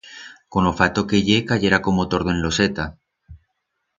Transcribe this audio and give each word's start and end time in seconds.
Con 0.51 0.63
o 0.71 0.73
fato 0.79 1.07
que 1.09 1.17
ye, 1.27 1.47
cayerá 1.49 1.77
como 1.85 2.07
tordo 2.11 2.29
en 2.35 2.39
loseta. 2.45 2.85